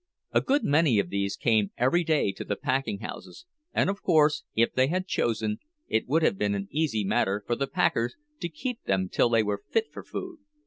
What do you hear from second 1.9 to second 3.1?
day to the packing